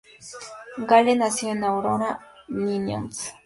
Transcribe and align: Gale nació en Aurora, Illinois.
Gale 0.87 1.15
nació 1.15 1.51
en 1.51 1.63
Aurora, 1.63 2.19
Illinois. 2.49 3.35